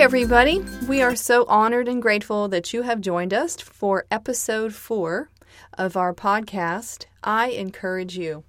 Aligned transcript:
Everybody. 0.00 0.64
We 0.88 1.02
are 1.02 1.14
so 1.14 1.44
honored 1.44 1.86
and 1.86 2.00
grateful 2.00 2.48
that 2.48 2.72
you 2.72 2.80
have 2.82 3.02
joined 3.02 3.34
us 3.34 3.56
for 3.56 4.06
episode 4.10 4.72
four 4.72 5.28
of 5.76 5.94
our 5.94 6.14
podcast, 6.14 7.04
I 7.22 7.50
Encourage 7.50 8.16
You. 8.16 8.44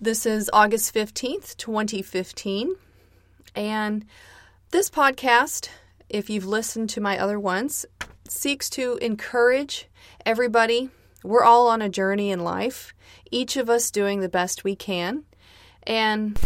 This 0.00 0.24
is 0.24 0.48
August 0.54 0.94
15th, 0.94 1.58
2015. 1.58 2.76
And 3.54 4.06
this 4.70 4.88
podcast, 4.88 5.68
if 6.08 6.30
you've 6.30 6.46
listened 6.46 6.88
to 6.90 7.02
my 7.02 7.18
other 7.18 7.38
ones, 7.38 7.84
seeks 8.26 8.70
to 8.70 8.96
encourage 9.02 9.86
everybody. 10.24 10.88
We're 11.22 11.44
all 11.44 11.68
on 11.68 11.82
a 11.82 11.90
journey 11.90 12.30
in 12.30 12.40
life, 12.40 12.94
each 13.30 13.58
of 13.58 13.68
us 13.68 13.90
doing 13.90 14.20
the 14.20 14.30
best 14.30 14.64
we 14.64 14.76
can. 14.76 15.24
And 15.82 16.40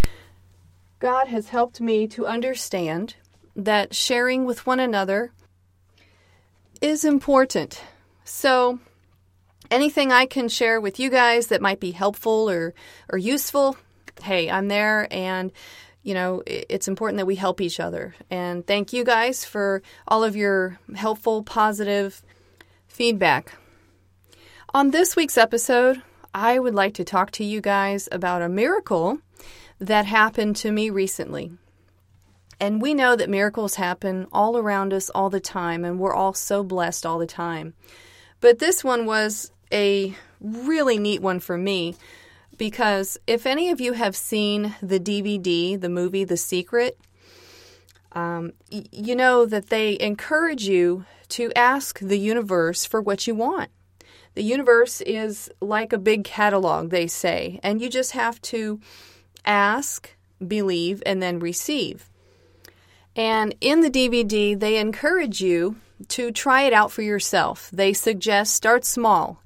God 0.98 1.28
has 1.28 1.50
helped 1.50 1.80
me 1.80 2.08
to 2.08 2.26
understand 2.26 3.14
that 3.58 3.94
sharing 3.94 4.46
with 4.46 4.66
one 4.66 4.80
another 4.80 5.32
is 6.80 7.04
important. 7.04 7.82
So, 8.24 8.78
anything 9.70 10.12
I 10.12 10.26
can 10.26 10.48
share 10.48 10.80
with 10.80 10.98
you 11.00 11.10
guys 11.10 11.48
that 11.48 11.60
might 11.60 11.80
be 11.80 11.90
helpful 11.90 12.48
or, 12.48 12.72
or 13.10 13.18
useful, 13.18 13.76
hey, 14.22 14.48
I'm 14.50 14.68
there 14.68 15.08
and 15.10 15.52
you 16.04 16.14
know, 16.14 16.42
it's 16.46 16.88
important 16.88 17.18
that 17.18 17.26
we 17.26 17.34
help 17.34 17.60
each 17.60 17.78
other. 17.78 18.14
And 18.30 18.66
thank 18.66 18.94
you 18.94 19.04
guys 19.04 19.44
for 19.44 19.82
all 20.06 20.24
of 20.24 20.36
your 20.36 20.78
helpful, 20.94 21.42
positive 21.42 22.22
feedback. 22.86 23.52
On 24.72 24.90
this 24.90 25.16
week's 25.16 25.36
episode, 25.36 26.00
I 26.32 26.58
would 26.58 26.74
like 26.74 26.94
to 26.94 27.04
talk 27.04 27.32
to 27.32 27.44
you 27.44 27.60
guys 27.60 28.08
about 28.10 28.40
a 28.40 28.48
miracle 28.48 29.18
that 29.80 30.06
happened 30.06 30.56
to 30.56 30.72
me 30.72 30.88
recently. 30.88 31.50
And 32.60 32.82
we 32.82 32.92
know 32.92 33.14
that 33.14 33.30
miracles 33.30 33.76
happen 33.76 34.26
all 34.32 34.56
around 34.56 34.92
us 34.92 35.10
all 35.10 35.30
the 35.30 35.40
time, 35.40 35.84
and 35.84 35.98
we're 35.98 36.14
all 36.14 36.34
so 36.34 36.64
blessed 36.64 37.06
all 37.06 37.18
the 37.18 37.26
time. 37.26 37.74
But 38.40 38.58
this 38.58 38.82
one 38.82 39.06
was 39.06 39.52
a 39.72 40.14
really 40.40 40.98
neat 40.98 41.22
one 41.22 41.40
for 41.40 41.56
me 41.56 41.96
because 42.56 43.18
if 43.26 43.46
any 43.46 43.70
of 43.70 43.80
you 43.80 43.92
have 43.92 44.16
seen 44.16 44.74
the 44.82 44.98
DVD, 44.98 45.80
the 45.80 45.88
movie 45.88 46.24
The 46.24 46.36
Secret, 46.36 46.98
um, 48.12 48.52
you 48.70 49.14
know 49.14 49.46
that 49.46 49.68
they 49.68 49.98
encourage 50.00 50.64
you 50.64 51.04
to 51.28 51.52
ask 51.54 52.00
the 52.00 52.18
universe 52.18 52.84
for 52.84 53.00
what 53.00 53.26
you 53.26 53.34
want. 53.34 53.70
The 54.34 54.42
universe 54.42 55.00
is 55.02 55.50
like 55.60 55.92
a 55.92 55.98
big 55.98 56.24
catalog, 56.24 56.90
they 56.90 57.06
say, 57.06 57.60
and 57.62 57.80
you 57.80 57.88
just 57.88 58.12
have 58.12 58.40
to 58.42 58.80
ask, 59.44 60.16
believe, 60.46 61.02
and 61.04 61.22
then 61.22 61.38
receive. 61.38 62.08
And 63.18 63.56
in 63.60 63.80
the 63.80 63.90
DVD, 63.90 64.58
they 64.58 64.78
encourage 64.78 65.40
you 65.40 65.74
to 66.06 66.30
try 66.30 66.62
it 66.62 66.72
out 66.72 66.92
for 66.92 67.02
yourself. 67.02 67.68
They 67.72 67.92
suggest 67.92 68.54
start 68.54 68.84
small. 68.84 69.42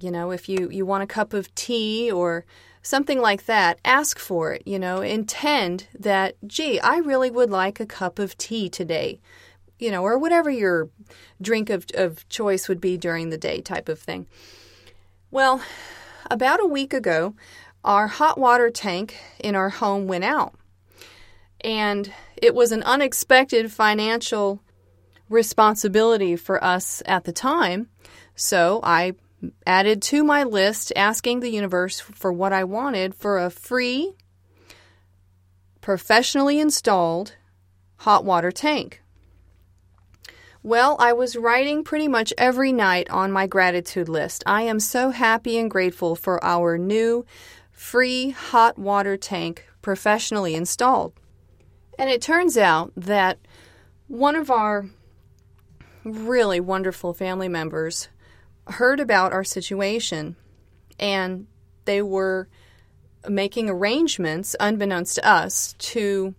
You 0.00 0.10
know, 0.10 0.30
if 0.32 0.50
you, 0.50 0.68
you 0.70 0.84
want 0.84 1.02
a 1.02 1.06
cup 1.06 1.32
of 1.32 1.52
tea 1.54 2.12
or 2.12 2.44
something 2.82 3.22
like 3.22 3.46
that, 3.46 3.78
ask 3.86 4.18
for 4.18 4.52
it. 4.52 4.64
You 4.66 4.78
know, 4.78 5.00
intend 5.00 5.86
that, 5.98 6.36
gee, 6.46 6.78
I 6.78 6.98
really 6.98 7.30
would 7.30 7.48
like 7.48 7.80
a 7.80 7.86
cup 7.86 8.18
of 8.18 8.36
tea 8.36 8.68
today. 8.68 9.18
You 9.78 9.90
know, 9.90 10.02
or 10.02 10.18
whatever 10.18 10.50
your 10.50 10.90
drink 11.40 11.70
of, 11.70 11.86
of 11.94 12.28
choice 12.28 12.68
would 12.68 12.82
be 12.82 12.98
during 12.98 13.30
the 13.30 13.38
day, 13.38 13.62
type 13.62 13.88
of 13.88 13.98
thing. 13.98 14.26
Well, 15.30 15.62
about 16.30 16.62
a 16.62 16.66
week 16.66 16.92
ago, 16.92 17.34
our 17.82 18.08
hot 18.08 18.36
water 18.36 18.68
tank 18.68 19.16
in 19.40 19.54
our 19.54 19.70
home 19.70 20.06
went 20.06 20.24
out. 20.24 20.54
And 21.64 22.12
it 22.36 22.54
was 22.54 22.70
an 22.70 22.82
unexpected 22.82 23.72
financial 23.72 24.60
responsibility 25.28 26.36
for 26.36 26.62
us 26.62 27.02
at 27.06 27.24
the 27.24 27.32
time. 27.32 27.88
So 28.36 28.80
I 28.82 29.14
added 29.66 30.02
to 30.02 30.22
my 30.22 30.44
list 30.44 30.92
asking 30.94 31.40
the 31.40 31.50
universe 31.50 32.00
for 32.00 32.32
what 32.32 32.52
I 32.52 32.64
wanted 32.64 33.14
for 33.14 33.38
a 33.38 33.50
free, 33.50 34.14
professionally 35.80 36.60
installed 36.60 37.36
hot 37.98 38.24
water 38.24 38.52
tank. 38.52 39.02
Well, 40.62 40.96
I 40.98 41.12
was 41.12 41.36
writing 41.36 41.84
pretty 41.84 42.08
much 42.08 42.32
every 42.38 42.72
night 42.72 43.10
on 43.10 43.30
my 43.30 43.46
gratitude 43.46 44.08
list. 44.08 44.42
I 44.46 44.62
am 44.62 44.80
so 44.80 45.10
happy 45.10 45.58
and 45.58 45.70
grateful 45.70 46.16
for 46.16 46.42
our 46.42 46.78
new 46.78 47.26
free 47.70 48.30
hot 48.30 48.78
water 48.78 49.18
tank 49.18 49.66
professionally 49.82 50.54
installed. 50.54 51.12
And 51.98 52.10
it 52.10 52.22
turns 52.22 52.56
out 52.56 52.92
that 52.96 53.38
one 54.08 54.36
of 54.36 54.50
our 54.50 54.86
really 56.04 56.60
wonderful 56.60 57.14
family 57.14 57.48
members 57.48 58.08
heard 58.66 59.00
about 59.00 59.32
our 59.32 59.44
situation 59.44 60.36
and 60.98 61.46
they 61.84 62.02
were 62.02 62.48
making 63.28 63.70
arrangements, 63.70 64.54
unbeknownst 64.60 65.16
to 65.16 65.26
us, 65.26 65.74
to 65.78 66.34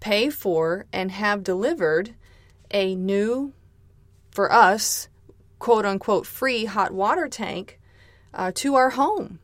pay 0.00 0.30
for 0.30 0.86
and 0.92 1.10
have 1.10 1.42
delivered 1.42 2.14
a 2.70 2.94
new, 2.94 3.52
for 4.30 4.52
us, 4.52 5.08
quote 5.58 5.86
unquote, 5.86 6.26
free 6.26 6.66
hot 6.66 6.92
water 6.92 7.28
tank 7.28 7.80
uh, 8.34 8.52
to 8.54 8.74
our 8.74 8.90
home. 8.90 9.38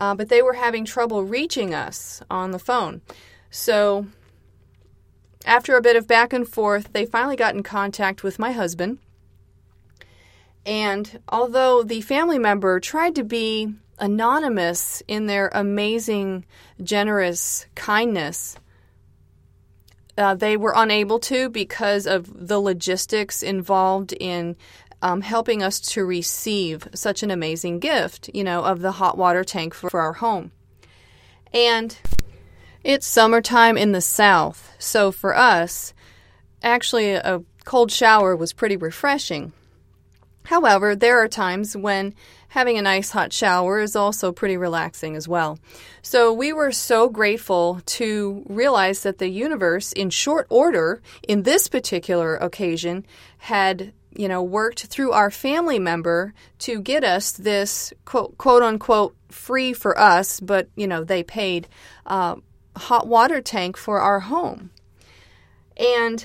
Uh, 0.00 0.14
but 0.14 0.28
they 0.28 0.42
were 0.42 0.54
having 0.54 0.84
trouble 0.84 1.24
reaching 1.24 1.72
us 1.72 2.20
on 2.28 2.50
the 2.50 2.58
phone. 2.58 3.00
So, 3.50 4.08
after 5.44 5.76
a 5.76 5.82
bit 5.82 5.96
of 5.96 6.06
back 6.06 6.32
and 6.32 6.48
forth, 6.48 6.92
they 6.92 7.06
finally 7.06 7.36
got 7.36 7.54
in 7.54 7.62
contact 7.62 8.22
with 8.22 8.38
my 8.38 8.52
husband 8.52 8.98
and 10.66 11.20
although 11.28 11.82
the 11.82 12.00
family 12.00 12.38
member 12.38 12.80
tried 12.80 13.14
to 13.16 13.24
be 13.24 13.74
anonymous 13.98 15.02
in 15.06 15.26
their 15.26 15.50
amazing, 15.52 16.44
generous 16.82 17.66
kindness, 17.74 18.56
uh, 20.16 20.34
they 20.34 20.56
were 20.56 20.72
unable 20.74 21.18
to 21.18 21.48
because 21.50 22.06
of 22.06 22.48
the 22.48 22.60
logistics 22.60 23.42
involved 23.42 24.12
in 24.12 24.56
um, 25.02 25.20
helping 25.20 25.62
us 25.62 25.80
to 25.80 26.04
receive 26.04 26.88
such 26.94 27.22
an 27.22 27.30
amazing 27.30 27.78
gift, 27.78 28.30
you 28.32 28.42
know, 28.42 28.64
of 28.64 28.80
the 28.80 28.92
hot 28.92 29.18
water 29.18 29.44
tank 29.44 29.74
for, 29.74 29.90
for 29.90 30.00
our 30.00 30.14
home. 30.14 30.50
And 31.52 31.96
it's 32.84 33.06
summertime 33.06 33.76
in 33.78 33.92
the 33.92 34.00
South, 34.00 34.74
so 34.78 35.10
for 35.10 35.36
us, 35.36 35.94
actually, 36.62 37.12
a 37.12 37.42
cold 37.64 37.90
shower 37.90 38.36
was 38.36 38.52
pretty 38.52 38.76
refreshing. 38.76 39.52
However, 40.44 40.94
there 40.94 41.18
are 41.20 41.28
times 41.28 41.74
when 41.74 42.14
having 42.48 42.76
a 42.76 42.82
nice 42.82 43.10
hot 43.10 43.32
shower 43.32 43.80
is 43.80 43.96
also 43.96 44.30
pretty 44.30 44.56
relaxing 44.56 45.16
as 45.16 45.26
well. 45.26 45.58
So 46.02 46.32
we 46.32 46.52
were 46.52 46.70
so 46.70 47.08
grateful 47.08 47.80
to 47.86 48.44
realize 48.46 49.02
that 49.02 49.18
the 49.18 49.28
universe, 49.28 49.92
in 49.92 50.10
short 50.10 50.46
order, 50.50 51.00
in 51.26 51.42
this 51.42 51.68
particular 51.68 52.36
occasion, 52.36 53.06
had 53.38 53.92
you 54.14 54.28
know 54.28 54.42
worked 54.42 54.84
through 54.84 55.12
our 55.12 55.30
family 55.30 55.78
member 55.78 56.34
to 56.60 56.80
get 56.80 57.02
us 57.02 57.32
this 57.32 57.92
quote, 58.04 58.36
quote 58.38 58.62
unquote 58.62 59.16
free 59.30 59.72
for 59.72 59.98
us, 59.98 60.38
but 60.38 60.68
you 60.76 60.86
know 60.86 61.02
they 61.02 61.22
paid 61.22 61.66
uh, 62.06 62.36
hot 62.76 63.06
water 63.06 63.40
tank 63.40 63.76
for 63.76 64.00
our 64.00 64.20
home. 64.20 64.70
And 65.76 66.24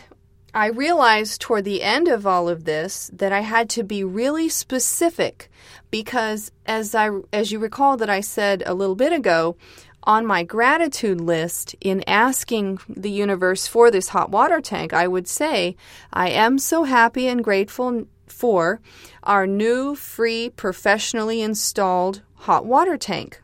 I 0.53 0.67
realized 0.67 1.41
toward 1.41 1.65
the 1.65 1.83
end 1.83 2.07
of 2.07 2.25
all 2.25 2.49
of 2.49 2.65
this 2.65 3.09
that 3.13 3.31
I 3.31 3.41
had 3.41 3.69
to 3.71 3.83
be 3.83 4.03
really 4.03 4.49
specific 4.49 5.51
because 5.91 6.51
as 6.65 6.95
I 6.95 7.09
as 7.31 7.51
you 7.51 7.59
recall 7.59 7.97
that 7.97 8.09
I 8.09 8.21
said 8.21 8.63
a 8.65 8.73
little 8.73 8.95
bit 8.95 9.13
ago 9.13 9.55
on 10.03 10.25
my 10.25 10.43
gratitude 10.43 11.21
list 11.21 11.75
in 11.81 12.03
asking 12.07 12.79
the 12.87 13.11
universe 13.11 13.67
for 13.67 13.91
this 13.91 14.09
hot 14.09 14.31
water 14.31 14.59
tank 14.59 14.91
I 14.91 15.07
would 15.07 15.27
say 15.27 15.75
I 16.11 16.29
am 16.29 16.57
so 16.57 16.83
happy 16.83 17.27
and 17.27 17.43
grateful 17.43 18.07
for 18.25 18.81
our 19.23 19.45
new 19.45 19.95
free 19.95 20.49
professionally 20.49 21.41
installed 21.41 22.21
hot 22.35 22.65
water 22.65 22.97
tank. 22.97 23.41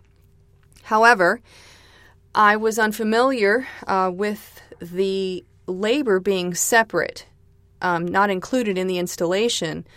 However, 0.84 1.42
I 2.36 2.58
was 2.58 2.78
unfamiliar 2.78 3.66
uh, 3.88 4.12
with 4.14 4.62
the 4.82 5.46
labor 5.68 6.20
being 6.20 6.54
separate, 6.54 7.26
um, 7.82 8.06
not 8.06 8.30
included 8.30 8.78
in 8.78 8.88
the 8.88 8.98
installation. 8.98 9.88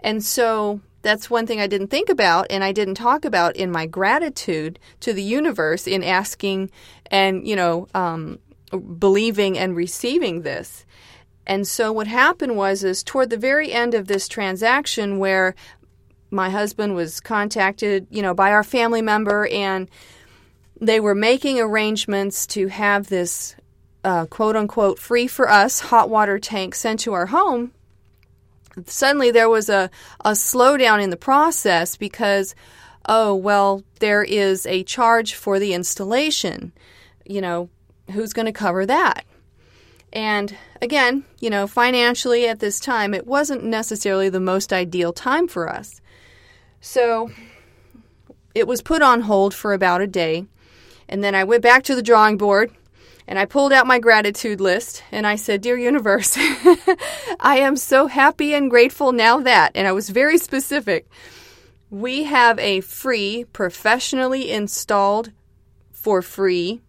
And 0.00 0.22
so 0.22 0.82
that's 1.00 1.30
one 1.30 1.46
thing 1.46 1.58
I 1.58 1.66
didn't 1.66 1.88
think 1.88 2.10
about 2.10 2.48
and 2.50 2.62
I 2.62 2.72
didn't 2.72 2.96
talk 2.96 3.24
about 3.24 3.56
in 3.56 3.72
my 3.72 3.86
gratitude 3.86 4.78
to 5.00 5.14
the 5.14 5.22
universe 5.22 5.86
in 5.86 6.04
asking 6.04 6.70
and, 7.06 7.48
you 7.48 7.56
know, 7.56 7.88
um, 7.94 8.40
believing 8.98 9.56
and 9.56 9.74
receiving 9.74 10.42
this. 10.42 10.84
And 11.46 11.66
so 11.66 11.92
what 11.92 12.08
happened 12.08 12.56
was 12.56 12.84
is 12.84 13.02
toward 13.02 13.30
the 13.30 13.38
very 13.38 13.72
end 13.72 13.94
of 13.94 14.06
this 14.06 14.28
transaction 14.28 15.18
where 15.18 15.54
my 16.30 16.50
husband 16.50 16.94
was 16.94 17.20
contacted, 17.20 18.06
you 18.10 18.20
know, 18.20 18.34
by 18.34 18.50
our 18.50 18.64
family 18.64 19.00
member 19.00 19.46
and 19.46 19.88
they 20.80 21.00
were 21.00 21.14
making 21.14 21.60
arrangements 21.60 22.46
to 22.48 22.68
have 22.68 23.08
this 23.08 23.56
uh, 24.04 24.26
quote 24.26 24.56
unquote 24.56 24.98
free 24.98 25.26
for 25.26 25.48
us 25.48 25.80
hot 25.80 26.08
water 26.08 26.38
tank 26.38 26.74
sent 26.74 27.00
to 27.00 27.12
our 27.12 27.26
home, 27.26 27.72
suddenly 28.84 29.30
there 29.30 29.48
was 29.48 29.68
a, 29.68 29.90
a 30.24 30.32
slowdown 30.32 31.02
in 31.02 31.10
the 31.10 31.16
process 31.16 31.96
because, 31.96 32.54
oh, 33.08 33.34
well, 33.34 33.82
there 34.00 34.22
is 34.22 34.66
a 34.66 34.84
charge 34.84 35.34
for 35.34 35.58
the 35.58 35.74
installation. 35.74 36.72
You 37.24 37.40
know, 37.40 37.68
who's 38.10 38.32
going 38.32 38.46
to 38.46 38.52
cover 38.52 38.86
that? 38.86 39.24
And 40.12 40.56
again, 40.80 41.24
you 41.40 41.50
know, 41.50 41.66
financially 41.66 42.46
at 42.46 42.60
this 42.60 42.78
time, 42.80 43.12
it 43.12 43.26
wasn't 43.26 43.64
necessarily 43.64 44.28
the 44.28 44.40
most 44.40 44.72
ideal 44.72 45.12
time 45.12 45.48
for 45.48 45.68
us. 45.68 46.00
So 46.80 47.30
it 48.54 48.66
was 48.66 48.82
put 48.82 49.02
on 49.02 49.22
hold 49.22 49.52
for 49.52 49.72
about 49.72 50.00
a 50.00 50.06
day. 50.06 50.46
And 51.08 51.22
then 51.22 51.34
I 51.34 51.44
went 51.44 51.62
back 51.62 51.82
to 51.84 51.94
the 51.94 52.02
drawing 52.02 52.36
board 52.36 52.70
and 53.26 53.38
I 53.38 53.44
pulled 53.44 53.72
out 53.72 53.86
my 53.86 53.98
gratitude 53.98 54.60
list 54.60 55.02
and 55.10 55.26
I 55.26 55.36
said, 55.36 55.60
Dear 55.60 55.76
Universe, 55.76 56.36
I 57.40 57.58
am 57.58 57.76
so 57.76 58.06
happy 58.06 58.54
and 58.54 58.70
grateful 58.70 59.12
now 59.12 59.40
that, 59.40 59.72
and 59.74 59.86
I 59.86 59.92
was 59.92 60.10
very 60.10 60.38
specific. 60.38 61.08
We 61.90 62.24
have 62.24 62.58
a 62.58 62.80
free, 62.80 63.44
professionally 63.52 64.50
installed 64.50 65.32
for 65.92 66.22
free. 66.22 66.82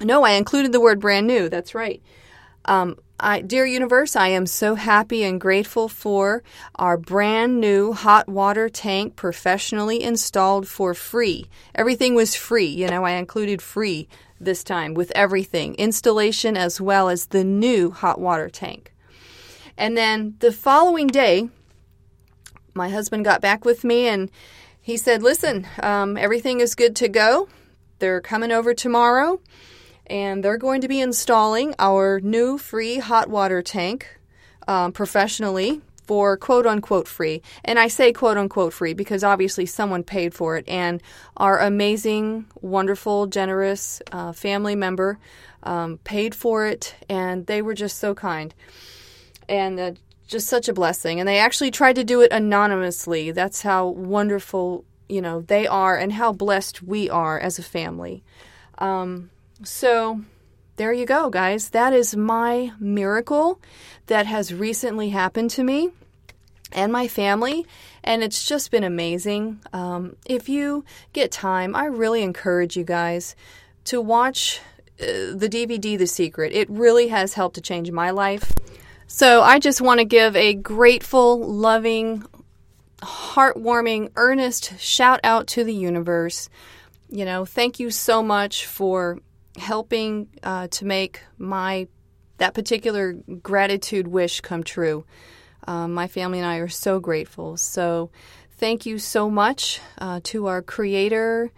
No, 0.00 0.24
I 0.24 0.32
included 0.32 0.72
the 0.72 0.80
word 0.80 1.00
brand 1.00 1.26
new. 1.26 1.48
That's 1.48 1.74
right. 1.74 2.02
Um, 2.66 2.98
I, 3.18 3.40
dear 3.40 3.64
universe, 3.64 4.14
I 4.14 4.28
am 4.28 4.46
so 4.46 4.74
happy 4.74 5.24
and 5.24 5.40
grateful 5.40 5.88
for 5.88 6.42
our 6.74 6.98
brand 6.98 7.60
new 7.60 7.92
hot 7.94 8.28
water 8.28 8.68
tank 8.68 9.16
professionally 9.16 10.02
installed 10.02 10.68
for 10.68 10.92
free. 10.92 11.46
Everything 11.74 12.14
was 12.14 12.34
free. 12.34 12.66
You 12.66 12.88
know, 12.88 13.04
I 13.04 13.12
included 13.12 13.62
free 13.62 14.06
this 14.38 14.62
time 14.62 14.92
with 14.92 15.10
everything 15.14 15.74
installation 15.76 16.58
as 16.58 16.78
well 16.78 17.08
as 17.08 17.26
the 17.26 17.42
new 17.42 17.90
hot 17.90 18.20
water 18.20 18.50
tank. 18.50 18.92
And 19.78 19.96
then 19.96 20.36
the 20.40 20.52
following 20.52 21.06
day, 21.06 21.48
my 22.74 22.90
husband 22.90 23.24
got 23.24 23.40
back 23.40 23.64
with 23.64 23.82
me 23.82 24.08
and 24.08 24.30
he 24.80 24.98
said, 24.98 25.22
Listen, 25.22 25.66
um, 25.82 26.18
everything 26.18 26.60
is 26.60 26.74
good 26.74 26.94
to 26.96 27.08
go. 27.08 27.48
They're 27.98 28.20
coming 28.20 28.52
over 28.52 28.74
tomorrow 28.74 29.40
and 30.06 30.42
they're 30.42 30.58
going 30.58 30.80
to 30.80 30.88
be 30.88 31.00
installing 31.00 31.74
our 31.78 32.20
new 32.20 32.58
free 32.58 32.98
hot 32.98 33.28
water 33.28 33.62
tank 33.62 34.18
um, 34.68 34.92
professionally 34.92 35.80
for 36.06 36.36
quote 36.36 36.66
unquote 36.66 37.08
free. 37.08 37.42
And 37.64 37.78
I 37.78 37.88
say 37.88 38.12
quote 38.12 38.36
unquote 38.36 38.72
free 38.72 38.94
because 38.94 39.24
obviously 39.24 39.66
someone 39.66 40.02
paid 40.02 40.34
for 40.34 40.56
it. 40.56 40.68
And 40.68 41.02
our 41.36 41.58
amazing, 41.58 42.46
wonderful, 42.60 43.26
generous 43.26 44.00
uh, 44.12 44.32
family 44.32 44.76
member 44.76 45.18
um, 45.62 45.98
paid 46.04 46.34
for 46.34 46.66
it. 46.66 46.94
And 47.08 47.46
they 47.46 47.60
were 47.62 47.74
just 47.74 47.98
so 47.98 48.14
kind. 48.14 48.54
And 49.48 49.78
uh, 49.78 49.92
just 50.26 50.48
such 50.48 50.68
a 50.68 50.72
blessing. 50.72 51.20
And 51.20 51.28
they 51.28 51.38
actually 51.38 51.70
tried 51.70 51.96
to 51.96 52.04
do 52.04 52.20
it 52.20 52.32
anonymously. 52.32 53.30
That's 53.30 53.62
how 53.62 53.88
wonderful, 53.88 54.84
you 55.08 55.20
know, 55.20 55.42
they 55.42 55.66
are 55.66 55.96
and 55.96 56.12
how 56.12 56.32
blessed 56.32 56.82
we 56.82 57.08
are 57.10 57.38
as 57.38 57.58
a 57.58 57.62
family. 57.62 58.24
Um, 58.78 59.30
so 59.64 60.20
there 60.76 60.92
you 60.92 61.06
go, 61.06 61.30
guys. 61.30 61.70
That 61.70 61.92
is 61.92 62.14
my 62.14 62.72
miracle 62.78 63.60
that 64.06 64.26
has 64.26 64.52
recently 64.52 65.10
happened 65.10 65.50
to 65.50 65.64
me 65.64 65.90
and 66.72 66.92
my 66.92 67.08
family, 67.08 67.66
and 68.04 68.22
it's 68.22 68.46
just 68.46 68.70
been 68.70 68.84
amazing. 68.84 69.60
Um, 69.72 70.16
if 70.26 70.48
you 70.48 70.84
get 71.12 71.30
time, 71.32 71.74
I 71.74 71.86
really 71.86 72.22
encourage 72.22 72.76
you 72.76 72.84
guys 72.84 73.34
to 73.84 74.00
watch 74.00 74.60
uh, 75.00 75.32
the 75.34 75.48
DVD 75.50 75.96
The 75.96 76.06
Secret. 76.06 76.52
It 76.52 76.68
really 76.68 77.08
has 77.08 77.34
helped 77.34 77.54
to 77.54 77.60
change 77.60 77.90
my 77.90 78.10
life. 78.10 78.52
So 79.06 79.42
I 79.42 79.58
just 79.58 79.80
want 79.80 80.00
to 80.00 80.04
give 80.04 80.34
a 80.36 80.54
grateful, 80.54 81.38
loving, 81.38 82.24
heartwarming, 82.98 84.10
earnest 84.16 84.78
shout 84.80 85.20
out 85.22 85.46
to 85.48 85.64
the 85.64 85.74
universe. 85.74 86.48
You 87.08 87.24
know, 87.24 87.44
thank 87.44 87.78
you 87.78 87.90
so 87.90 88.22
much 88.22 88.66
for 88.66 89.20
helping 89.56 90.28
uh, 90.42 90.68
to 90.68 90.84
make 90.84 91.20
my 91.38 91.88
that 92.38 92.54
particular 92.54 93.14
gratitude 93.42 94.06
wish 94.06 94.40
come 94.40 94.62
true. 94.62 95.04
Um, 95.66 95.94
my 95.94 96.06
family 96.06 96.38
and 96.38 96.46
I 96.46 96.56
are 96.56 96.68
so 96.68 97.00
grateful. 97.00 97.56
So, 97.56 98.10
thank 98.52 98.86
you 98.86 98.98
so 98.98 99.30
much 99.30 99.80
uh, 99.98 100.20
to 100.24 100.46
our 100.46 100.62
Creator, 100.62 101.50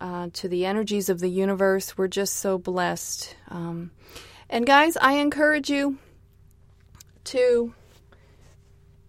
uh, 0.00 0.28
to 0.32 0.48
the 0.48 0.64
energies 0.64 1.08
of 1.08 1.20
the 1.20 1.28
universe. 1.28 1.98
We're 1.98 2.08
just 2.08 2.36
so 2.36 2.56
blessed. 2.56 3.36
Um, 3.48 3.90
and, 4.48 4.64
guys, 4.64 4.96
I 4.96 5.14
encourage 5.14 5.70
you 5.70 5.98
to 7.24 7.74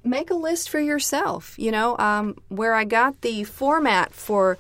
make 0.03 0.29
a 0.29 0.35
list 0.35 0.69
for 0.69 0.79
yourself. 0.79 1.57
You 1.57 1.71
know, 1.71 1.97
um, 1.97 2.35
where 2.49 2.73
I 2.73 2.83
got 2.83 3.21
the 3.21 3.43
format 3.43 4.13
for 4.13 4.57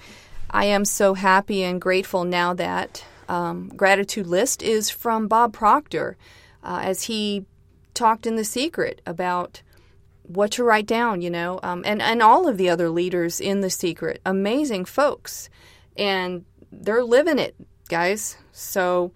I 0.49 0.65
am 0.65 0.85
so 0.85 1.15
happy 1.15 1.63
and 1.63 1.81
grateful 1.81 2.23
now 2.23 2.53
that 2.53 3.03
um, 3.33 3.69
gratitude 3.69 4.27
list 4.27 4.61
is 4.61 4.91
from 4.91 5.27
Bob 5.27 5.53
Proctor, 5.53 6.17
uh, 6.63 6.81
as 6.83 7.03
he 7.03 7.45
talked 7.95 8.27
in 8.27 8.35
The 8.35 8.43
Secret 8.43 9.01
about 9.07 9.63
what 10.21 10.51
to 10.51 10.63
write 10.63 10.85
down, 10.85 11.21
you 11.21 11.31
know, 11.31 11.59
um, 11.63 11.81
and, 11.83 11.99
and 12.01 12.21
all 12.21 12.47
of 12.47 12.57
the 12.57 12.69
other 12.69 12.89
leaders 12.89 13.41
in 13.41 13.61
The 13.61 13.71
Secret. 13.71 14.21
Amazing 14.23 14.85
folks. 14.85 15.49
And 15.97 16.45
they're 16.71 17.03
living 17.03 17.39
it, 17.39 17.55
guys. 17.89 18.37
So 18.51 19.11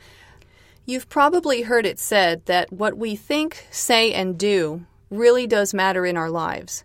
you've 0.86 1.10
probably 1.10 1.62
heard 1.62 1.86
it 1.86 2.00
said 2.00 2.44
that 2.48 2.74
what 2.74 2.98
we 2.98 3.16
think, 3.16 3.68
say, 3.70 4.14
and 4.14 4.38
do 4.38 4.86
really 5.12 5.46
does 5.46 5.76
matter 5.76 6.08
in 6.08 6.18
our 6.18 6.32
lives. 6.32 6.84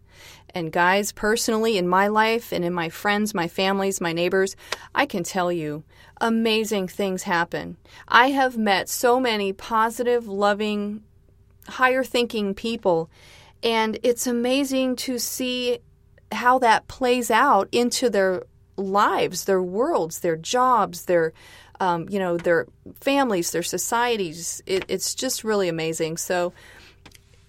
And 0.54 0.72
guys, 0.72 1.12
personally, 1.12 1.78
in 1.78 1.88
my 1.88 2.08
life 2.08 2.52
and 2.52 2.64
in 2.64 2.72
my 2.72 2.88
friends, 2.88 3.34
my 3.34 3.49
families, 3.49 4.00
my 4.00 4.12
neighbors, 4.12 4.54
I 4.94 5.06
can 5.06 5.22
tell 5.22 5.50
you 5.50 5.84
amazing 6.20 6.88
things 6.88 7.22
happen. 7.22 7.76
I 8.06 8.31
have 8.31 8.56
met 8.56 8.88
so 8.88 9.19
many 9.19 9.52
positive, 9.52 10.28
loving, 10.28 11.02
higher 11.66 12.04
thinking 12.04 12.54
people, 12.54 13.10
and 13.62 13.99
it's 14.02 14.26
amazing 14.26 14.96
to 14.96 15.19
see 15.19 15.78
how 16.31 16.58
that 16.58 16.88
plays 16.88 17.31
out 17.31 17.69
into 17.72 18.10
their 18.10 18.44
lives, 18.76 19.44
their 19.44 19.62
worlds, 19.62 20.20
their 20.20 20.36
jobs, 20.36 21.05
their 21.05 21.32
um, 21.82 22.06
you 22.08 22.20
know, 22.20 22.36
their 22.36 22.69
families, 23.00 23.50
their 23.50 23.65
societies. 23.65 24.62
It, 24.67 24.84
it's 24.86 25.17
just 25.17 25.43
really 25.43 25.69
amazing. 25.69 26.17
So, 26.17 26.53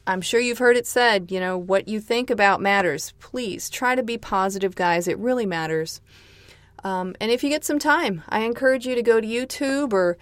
I'm 0.06 0.22
sure 0.22 0.40
you've 0.40 0.58
heard 0.58 0.76
it 0.76 0.86
said, 0.86 1.32
you 1.32 1.40
know, 1.40 1.58
what 1.58 1.88
you 1.88 2.00
think 2.00 2.30
about 2.30 2.62
matters. 2.62 3.14
Please 3.20 3.70
try 3.70 3.96
to 3.96 4.04
be 4.04 4.18
positive, 4.18 4.76
guys. 4.76 5.08
It 5.08 5.18
really 5.18 5.46
matters. 5.46 6.02
Um, 6.84 7.16
and 7.22 7.32
if 7.32 7.44
you 7.44 7.50
get 7.50 7.64
some 7.64 7.80
time, 7.80 8.24
I 8.28 8.42
encourage 8.42 8.86
you 8.86 8.96
to 8.96 9.02
go 9.02 9.22
to 9.22 9.28
YouTube 9.28 9.94
or 9.94 10.18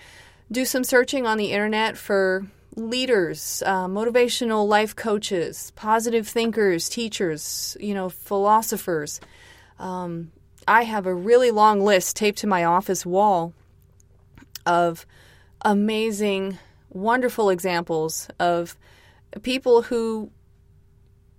do 0.51 0.65
some 0.65 0.83
searching 0.83 1.25
on 1.25 1.37
the 1.37 1.51
internet 1.51 1.97
for 1.97 2.45
leaders, 2.75 3.63
uh, 3.65 3.87
motivational 3.87 4.67
life 4.67 4.95
coaches, 4.95 5.71
positive 5.75 6.27
thinkers, 6.27 6.87
teachers, 6.87 7.75
you 7.79 7.93
know, 7.93 8.09
philosophers. 8.09 9.19
Um, 9.79 10.31
I 10.67 10.83
have 10.83 11.07
a 11.07 11.13
really 11.13 11.51
long 11.51 11.81
list 11.81 12.15
taped 12.15 12.37
to 12.39 12.47
my 12.47 12.63
office 12.63 13.05
wall 13.05 13.53
of 14.65 15.05
amazing, 15.61 16.59
wonderful 16.89 17.49
examples 17.49 18.29
of 18.39 18.77
people 19.41 19.83
who 19.83 20.31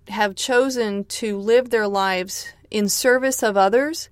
have 0.09 0.35
chosen 0.35 1.05
to 1.05 1.39
live 1.39 1.71
their 1.71 1.89
lives 1.89 2.53
in 2.71 2.89
service 2.89 3.43
of 3.43 3.57
others 3.57 4.09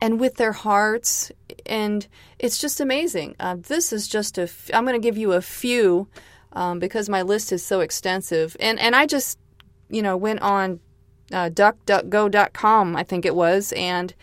and 0.00 0.20
with 0.20 0.36
their 0.36 0.52
hearts. 0.52 1.30
And 1.66 2.06
it's 2.38 2.58
just 2.58 2.80
amazing. 2.80 3.34
Uh, 3.38 3.56
this 3.58 3.92
is 3.92 4.08
just 4.08 4.38
a. 4.38 4.42
F- 4.42 4.70
I'm 4.72 4.84
going 4.84 5.00
to 5.00 5.06
give 5.06 5.18
you 5.18 5.32
a 5.32 5.42
few 5.42 6.08
um, 6.52 6.78
because 6.78 7.08
my 7.08 7.22
list 7.22 7.52
is 7.52 7.64
so 7.64 7.80
extensive. 7.80 8.56
And 8.60 8.78
and 8.78 8.94
I 8.94 9.06
just 9.06 9.38
you 9.90 10.02
know 10.02 10.16
went 10.16 10.40
on 10.40 10.80
uh, 11.32 11.50
DuckDuckGo.com, 11.50 12.96
I 12.96 13.02
think 13.02 13.26
it 13.26 13.34
was, 13.34 13.72
and 13.72 14.14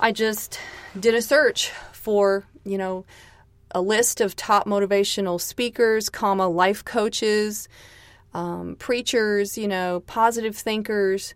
I 0.00 0.12
just 0.12 0.58
did 0.98 1.14
a 1.14 1.22
search 1.22 1.70
for 1.92 2.44
you 2.64 2.78
know 2.78 3.04
a 3.74 3.80
list 3.80 4.20
of 4.20 4.36
top 4.36 4.66
motivational 4.66 5.40
speakers, 5.40 6.08
comma 6.08 6.48
life 6.48 6.84
coaches, 6.84 7.68
um, 8.34 8.76
preachers, 8.76 9.58
you 9.58 9.68
know, 9.68 10.00
positive 10.06 10.56
thinkers. 10.56 11.34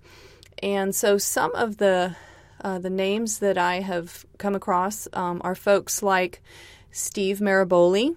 And 0.62 0.94
so 0.94 1.18
some 1.18 1.54
of 1.54 1.76
the 1.76 2.16
uh, 2.62 2.78
the 2.78 2.90
names 2.90 3.38
that 3.40 3.58
I 3.58 3.80
have 3.80 4.24
come 4.38 4.54
across 4.54 5.06
um, 5.12 5.40
are 5.44 5.54
folks 5.54 6.02
like 6.02 6.42
Steve 6.90 7.38
Maraboli, 7.38 8.16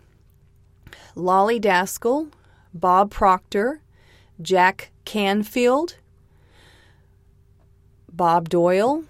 Lolly 1.14 1.60
Daskal, 1.60 2.32
Bob 2.74 3.12
Proctor, 3.12 3.82
Jack 4.42 4.92
Canfield, 5.04 5.98
Bob 8.12 8.48
Doyle, 8.48 9.04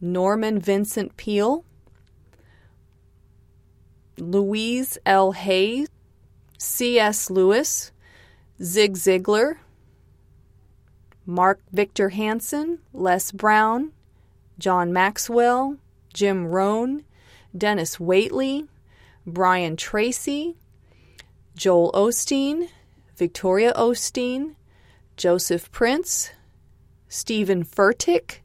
Norman 0.00 0.58
Vincent 0.58 1.16
Peale, 1.16 1.64
Louise 4.18 4.98
L. 5.06 5.32
Hay, 5.32 5.86
C.S. 6.58 7.30
Lewis, 7.30 7.91
Zig 8.62 8.94
Ziglar, 8.94 9.56
Mark 11.26 11.60
Victor 11.72 12.10
Hansen, 12.10 12.78
Les 12.92 13.32
Brown, 13.32 13.92
John 14.58 14.92
Maxwell, 14.92 15.78
Jim 16.14 16.46
Rohn, 16.46 17.04
Dennis 17.56 17.96
Waitley, 17.96 18.68
Brian 19.26 19.76
Tracy, 19.76 20.56
Joel 21.56 21.90
Osteen, 21.92 22.68
Victoria 23.16 23.72
Osteen, 23.74 24.54
Joseph 25.16 25.70
Prince, 25.72 26.30
Steven 27.08 27.64
Furtick, 27.64 28.38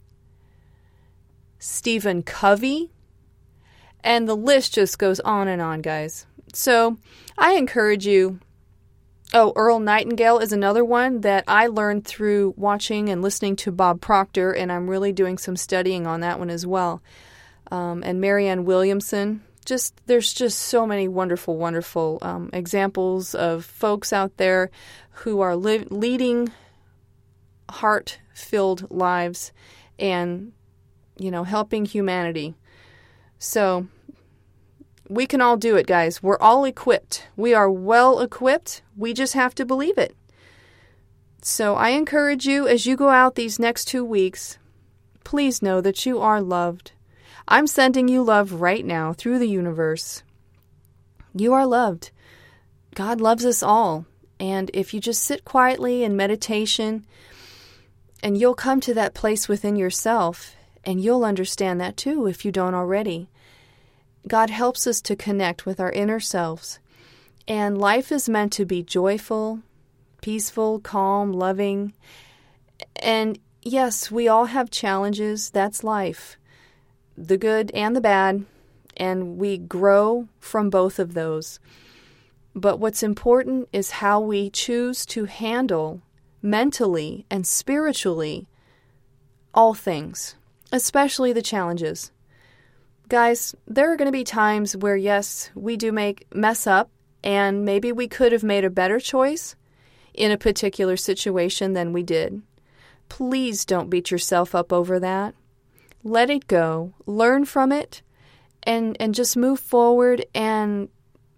Stephen 1.59 2.23
Covey, 2.23 2.89
and 4.03 4.27
the 4.27 4.35
list 4.35 4.73
just 4.73 4.99
goes 4.99 5.19
on 5.21 5.47
and 5.47 5.61
on, 5.61 5.81
guys. 5.81 6.25
So 6.53 6.97
I 7.37 7.53
encourage 7.53 8.05
you. 8.05 8.39
Oh, 9.33 9.51
Earl 9.57 9.79
Nightingale 9.79 10.39
is 10.39 10.53
another 10.53 10.85
one 10.85 11.21
that 11.21 11.43
I 11.47 11.67
learned 11.67 12.05
through 12.05 12.53
watching 12.55 13.09
and 13.09 13.21
listening 13.21 13.57
to 13.57 13.73
Bob 13.73 13.99
Proctor, 13.99 14.53
and 14.53 14.71
I'm 14.71 14.89
really 14.89 15.11
doing 15.11 15.37
some 15.37 15.57
studying 15.57 16.07
on 16.07 16.21
that 16.21 16.39
one 16.39 16.49
as 16.49 16.65
well. 16.65 17.01
Um, 17.69 18.03
and 18.03 18.21
Marianne 18.21 18.63
Williamson. 18.63 19.43
Just 19.65 19.99
there's 20.05 20.33
just 20.33 20.59
so 20.59 20.87
many 20.87 21.09
wonderful, 21.09 21.57
wonderful 21.57 22.19
um, 22.21 22.49
examples 22.53 23.35
of 23.35 23.65
folks 23.65 24.13
out 24.13 24.37
there 24.37 24.71
who 25.11 25.41
are 25.41 25.57
li- 25.57 25.85
leading 25.89 26.49
heart-filled 27.69 28.89
lives 28.89 29.51
and 29.99 30.53
you 31.17 31.29
know 31.31 31.43
helping 31.43 31.83
humanity. 31.83 32.55
So 33.39 33.87
we 35.09 35.25
can 35.25 35.41
all 35.41 35.57
do 35.57 35.75
it, 35.75 35.87
guys. 35.87 36.21
We're 36.21 36.39
all 36.39 36.65
equipped. 36.65 37.27
We 37.35 37.53
are 37.53 37.69
well 37.69 38.19
equipped. 38.19 38.81
We 38.95 39.13
just 39.13 39.33
have 39.33 39.55
to 39.55 39.65
believe 39.65 39.97
it. 39.97 40.15
So 41.41 41.75
I 41.75 41.89
encourage 41.89 42.45
you 42.45 42.67
as 42.67 42.85
you 42.85 42.95
go 42.97 43.09
out 43.09 43.35
these 43.35 43.59
next 43.59 43.85
two 43.85 44.03
weeks, 44.03 44.57
please 45.23 45.61
know 45.61 45.81
that 45.81 46.05
you 46.05 46.19
are 46.19 46.41
loved. 46.41 46.91
I'm 47.47 47.67
sending 47.67 48.07
you 48.07 48.23
love 48.23 48.53
right 48.53 48.85
now 48.85 49.13
through 49.13 49.39
the 49.39 49.47
universe. 49.47 50.23
You 51.33 51.53
are 51.53 51.65
loved. 51.65 52.11
God 52.95 53.21
loves 53.21 53.45
us 53.45 53.63
all. 53.63 54.05
And 54.39 54.69
if 54.73 54.93
you 54.93 54.99
just 54.99 55.23
sit 55.23 55.45
quietly 55.45 56.03
in 56.03 56.15
meditation, 56.15 57.05
and 58.21 58.37
you'll 58.37 58.55
come 58.55 58.81
to 58.81 58.93
that 58.95 59.13
place 59.13 59.47
within 59.47 59.75
yourself, 59.75 60.55
and 60.83 61.01
you'll 61.01 61.23
understand 61.23 61.79
that 61.79 61.97
too 61.97 62.27
if 62.27 62.43
you 62.43 62.51
don't 62.51 62.75
already. 62.75 63.29
God 64.27 64.49
helps 64.49 64.87
us 64.87 65.01
to 65.01 65.15
connect 65.15 65.65
with 65.65 65.79
our 65.79 65.91
inner 65.91 66.19
selves. 66.19 66.79
And 67.47 67.77
life 67.77 68.11
is 68.11 68.27
meant 68.27 68.51
to 68.53 68.65
be 68.65 68.83
joyful, 68.83 69.61
peaceful, 70.21 70.79
calm, 70.79 71.31
loving. 71.31 71.93
And 72.97 73.39
yes, 73.61 74.11
we 74.11 74.27
all 74.27 74.45
have 74.45 74.69
challenges. 74.69 75.49
That's 75.49 75.83
life 75.83 76.37
the 77.17 77.37
good 77.37 77.71
and 77.71 77.95
the 77.95 78.01
bad. 78.01 78.45
And 78.95 79.37
we 79.37 79.57
grow 79.57 80.27
from 80.39 80.69
both 80.69 80.99
of 80.99 81.13
those. 81.13 81.59
But 82.55 82.77
what's 82.77 83.03
important 83.03 83.69
is 83.71 83.91
how 83.91 84.19
we 84.19 84.49
choose 84.49 85.05
to 85.07 85.25
handle 85.25 86.01
mentally 86.41 87.25
and 87.29 87.45
spiritually 87.45 88.47
all 89.53 89.73
things, 89.73 90.35
especially 90.71 91.33
the 91.33 91.41
challenges. 91.41 92.11
Guys, 93.07 93.55
there 93.65 93.91
are 93.91 93.95
going 93.95 94.07
to 94.07 94.11
be 94.11 94.25
times 94.25 94.75
where, 94.75 94.97
yes, 94.97 95.49
we 95.55 95.77
do 95.77 95.93
make 95.93 96.27
mess 96.33 96.67
up, 96.67 96.89
and 97.23 97.63
maybe 97.63 97.91
we 97.91 98.07
could 98.07 98.33
have 98.33 98.43
made 98.43 98.65
a 98.65 98.69
better 98.69 98.99
choice 98.99 99.55
in 100.13 100.29
a 100.29 100.37
particular 100.37 100.97
situation 100.97 101.71
than 101.71 101.93
we 101.93 102.03
did. 102.03 102.41
Please 103.07 103.63
don't 103.63 103.89
beat 103.89 104.11
yourself 104.11 104.53
up 104.53 104.73
over 104.73 104.99
that. 104.99 105.35
Let 106.03 106.29
it 106.29 106.47
go, 106.47 106.93
learn 107.05 107.45
from 107.45 107.71
it, 107.71 108.01
and, 108.63 108.97
and 108.99 109.15
just 109.15 109.37
move 109.37 109.61
forward 109.61 110.25
and 110.35 110.89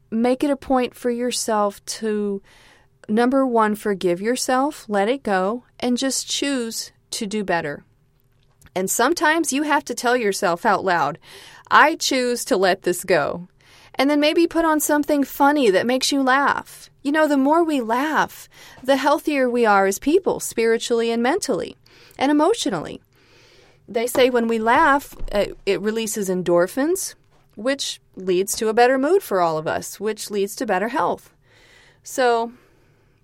make 0.09 0.43
it 0.43 0.49
a 0.49 0.55
point 0.55 0.95
for 0.95 1.11
yourself 1.11 1.85
to 1.85 2.41
number 3.07 3.45
one, 3.45 3.75
forgive 3.75 4.21
yourself, 4.21 4.85
let 4.87 5.07
it 5.07 5.21
go, 5.21 5.65
and 5.79 5.97
just 5.97 6.27
choose 6.27 6.91
to 7.11 7.27
do 7.27 7.43
better. 7.43 7.83
And 8.75 8.89
sometimes 8.89 9.51
you 9.51 9.63
have 9.63 9.83
to 9.85 9.95
tell 9.95 10.15
yourself 10.15 10.65
out 10.65 10.83
loud, 10.83 11.19
I 11.71 11.95
choose 11.95 12.43
to 12.45 12.57
let 12.57 12.83
this 12.83 13.03
go. 13.03 13.47
And 13.95 14.09
then 14.09 14.19
maybe 14.19 14.47
put 14.47 14.65
on 14.65 14.79
something 14.79 15.23
funny 15.23 15.69
that 15.69 15.85
makes 15.85 16.11
you 16.11 16.23
laugh. 16.23 16.89
You 17.03 17.11
know, 17.11 17.27
the 17.27 17.37
more 17.37 17.63
we 17.63 17.81
laugh, 17.81 18.47
the 18.81 18.97
healthier 18.97 19.49
we 19.49 19.65
are 19.65 19.85
as 19.85 19.99
people, 19.99 20.39
spiritually 20.39 21.11
and 21.11 21.21
mentally 21.21 21.75
and 22.17 22.31
emotionally. 22.31 23.01
They 23.87 24.07
say 24.07 24.29
when 24.29 24.47
we 24.47 24.59
laugh, 24.59 25.15
uh, 25.31 25.47
it 25.65 25.81
releases 25.81 26.29
endorphins, 26.29 27.15
which 27.55 27.99
leads 28.15 28.55
to 28.57 28.67
a 28.69 28.73
better 28.73 28.97
mood 28.97 29.23
for 29.23 29.41
all 29.41 29.57
of 29.57 29.67
us, 29.67 29.99
which 29.99 30.29
leads 30.29 30.55
to 30.57 30.65
better 30.65 30.89
health. 30.89 31.33
So 32.03 32.53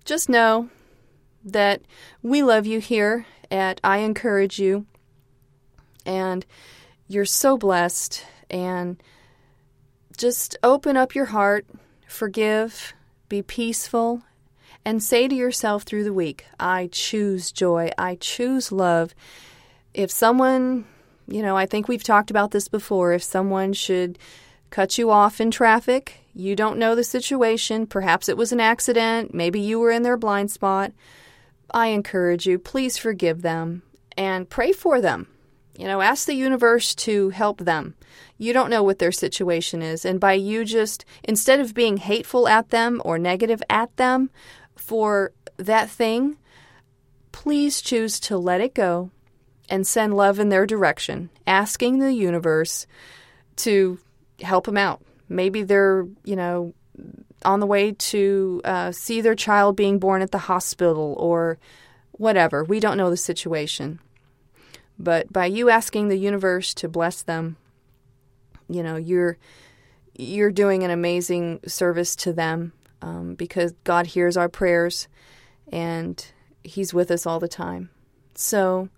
just 0.04 0.28
know 0.28 0.68
that 1.44 1.82
we 2.22 2.42
love 2.42 2.66
you 2.66 2.80
here 2.80 3.26
at 3.50 3.80
I 3.84 3.98
Encourage 3.98 4.58
You, 4.58 4.86
and 6.04 6.44
you're 7.06 7.24
so 7.24 7.56
blessed 7.56 8.24
and 8.50 9.02
just 10.16 10.56
open 10.62 10.96
up 10.96 11.14
your 11.14 11.26
heart, 11.26 11.66
forgive, 12.06 12.94
be 13.28 13.42
peaceful, 13.42 14.22
and 14.84 15.02
say 15.02 15.28
to 15.28 15.34
yourself 15.34 15.82
through 15.82 16.04
the 16.04 16.12
week, 16.12 16.46
I 16.60 16.88
choose 16.92 17.52
joy, 17.52 17.90
I 17.98 18.16
choose 18.20 18.70
love. 18.70 19.14
If 19.94 20.10
someone, 20.10 20.84
you 21.26 21.42
know, 21.42 21.56
I 21.56 21.66
think 21.66 21.88
we've 21.88 22.04
talked 22.04 22.30
about 22.30 22.52
this 22.52 22.68
before, 22.68 23.12
if 23.12 23.22
someone 23.22 23.72
should 23.72 24.18
cut 24.70 24.96
you 24.96 25.10
off 25.10 25.40
in 25.40 25.50
traffic, 25.50 26.20
you 26.34 26.54
don't 26.54 26.78
know 26.78 26.94
the 26.94 27.04
situation, 27.04 27.86
perhaps 27.86 28.28
it 28.28 28.36
was 28.36 28.52
an 28.52 28.60
accident, 28.60 29.34
maybe 29.34 29.58
you 29.58 29.80
were 29.80 29.90
in 29.90 30.02
their 30.02 30.16
blind 30.16 30.50
spot. 30.50 30.92
I 31.72 31.88
encourage 31.88 32.46
you, 32.46 32.58
please 32.58 32.96
forgive 32.96 33.42
them 33.42 33.82
and 34.16 34.48
pray 34.48 34.72
for 34.72 35.00
them. 35.00 35.28
You 35.78 35.86
know, 35.86 36.00
ask 36.00 36.26
the 36.26 36.34
universe 36.34 36.94
to 36.96 37.30
help 37.30 37.58
them. 37.58 37.94
You 38.38 38.52
don't 38.52 38.70
know 38.70 38.82
what 38.82 38.98
their 38.98 39.12
situation 39.12 39.82
is. 39.82 40.04
And 40.04 40.18
by 40.18 40.32
you 40.34 40.64
just, 40.64 41.04
instead 41.22 41.60
of 41.60 41.74
being 41.74 41.98
hateful 41.98 42.48
at 42.48 42.70
them 42.70 43.02
or 43.04 43.18
negative 43.18 43.62
at 43.68 43.94
them 43.96 44.30
for 44.74 45.32
that 45.58 45.90
thing, 45.90 46.36
please 47.32 47.82
choose 47.82 48.18
to 48.20 48.38
let 48.38 48.60
it 48.60 48.74
go 48.74 49.10
and 49.68 49.86
send 49.86 50.16
love 50.16 50.38
in 50.38 50.48
their 50.48 50.66
direction, 50.66 51.28
asking 51.46 51.98
the 51.98 52.12
universe 52.12 52.86
to 53.56 53.98
help 54.40 54.64
them 54.66 54.76
out. 54.76 55.02
Maybe 55.28 55.62
they're, 55.62 56.06
you 56.24 56.36
know, 56.36 56.72
on 57.44 57.60
the 57.60 57.66
way 57.66 57.92
to 57.92 58.60
uh, 58.64 58.92
see 58.92 59.20
their 59.20 59.34
child 59.34 59.76
being 59.76 59.98
born 59.98 60.22
at 60.22 60.30
the 60.30 60.38
hospital 60.38 61.14
or 61.18 61.58
whatever. 62.12 62.64
We 62.64 62.80
don't 62.80 62.96
know 62.96 63.10
the 63.10 63.16
situation. 63.16 64.00
But 64.98 65.32
by 65.32 65.46
you 65.46 65.68
asking 65.68 66.08
the 66.08 66.18
universe 66.18 66.74
to 66.74 66.88
bless 66.88 67.22
them, 67.22 67.56
you 68.68 68.82
know, 68.82 68.96
you're 68.96 69.38
you're 70.18 70.50
doing 70.50 70.82
an 70.82 70.90
amazing 70.90 71.60
service 71.66 72.16
to 72.16 72.32
them 72.32 72.72
um, 73.02 73.34
because 73.34 73.72
God 73.84 74.06
hears 74.06 74.36
our 74.36 74.48
prayers 74.48 75.08
and 75.70 76.24
He's 76.64 76.94
with 76.94 77.10
us 77.10 77.26
all 77.26 77.38
the 77.38 77.48
time. 77.48 77.90
So, 78.34 78.88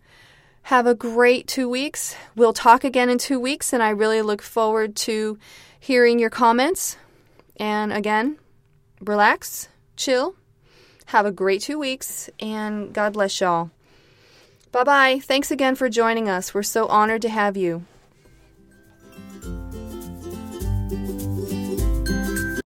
have 0.63 0.87
a 0.87 0.95
great 0.95 1.47
two 1.47 1.69
weeks. 1.69 2.17
We'll 2.35 2.53
talk 2.53 2.85
again 2.85 3.09
in 3.09 3.19
two 3.19 3.41
weeks, 3.41 3.73
and 3.73 3.83
I 3.83 3.91
really 3.91 4.23
look 4.23 4.43
forward 4.43 4.97
to 4.97 5.39
hearing 5.79 6.19
your 6.19 6.31
comments. 6.31 6.97
And 7.57 7.93
again, 7.93 8.39
relax, 9.01 9.69
chill, 9.97 10.35
have 11.07 11.27
a 11.27 11.33
great 11.33 11.63
two 11.63 11.79
weeks, 11.79 12.29
and 12.41 12.93
God 12.93 13.15
bless 13.15 13.41
y'all. 13.41 13.71
Bye 14.71 14.85
bye. 14.85 15.21
Thanks 15.23 15.51
again 15.51 15.75
for 15.75 15.89
joining 15.89 16.29
us. 16.29 16.53
We're 16.53 16.63
so 16.63 16.87
honored 16.87 17.23
to 17.23 17.29
have 17.29 17.57
you. 17.57 17.85